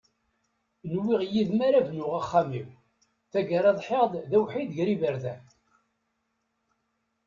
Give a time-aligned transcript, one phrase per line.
[0.93, 2.69] Nwiɣ yid-m ara bnuɣ axxam-iw,
[3.31, 5.43] tagara ḍḥiɣ-d d awḥid ger iberdan.